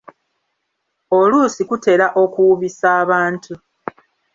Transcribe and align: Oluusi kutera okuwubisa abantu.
Oluusi 1.17 1.61
kutera 1.69 2.05
okuwubisa 2.23 2.87
abantu. 3.03 3.53